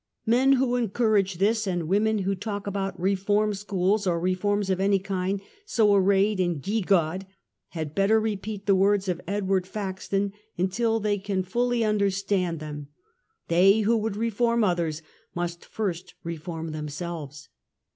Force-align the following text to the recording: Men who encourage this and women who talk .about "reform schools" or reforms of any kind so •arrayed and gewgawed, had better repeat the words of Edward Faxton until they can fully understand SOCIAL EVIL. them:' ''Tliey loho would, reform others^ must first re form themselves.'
Men 0.25 0.53
who 0.53 0.77
encourage 0.77 1.35
this 1.35 1.67
and 1.67 1.87
women 1.87 2.17
who 2.23 2.33
talk 2.33 2.65
.about 2.65 2.99
"reform 2.99 3.53
schools" 3.53 4.07
or 4.07 4.19
reforms 4.19 4.71
of 4.71 4.79
any 4.79 4.97
kind 4.97 5.39
so 5.67 5.89
•arrayed 5.89 6.43
and 6.43 6.59
gewgawed, 6.59 7.27
had 7.67 7.93
better 7.93 8.19
repeat 8.19 8.65
the 8.65 8.73
words 8.73 9.07
of 9.07 9.21
Edward 9.27 9.67
Faxton 9.67 10.33
until 10.57 10.99
they 10.99 11.19
can 11.19 11.43
fully 11.43 11.83
understand 11.83 12.61
SOCIAL 12.61 12.67
EVIL. 12.67 12.79
them:' 12.79 12.87
''Tliey 13.49 13.85
loho 13.85 14.01
would, 14.01 14.15
reform 14.15 14.61
others^ 14.61 15.03
must 15.35 15.63
first 15.65 16.15
re 16.23 16.35
form 16.35 16.71
themselves.' 16.71 17.49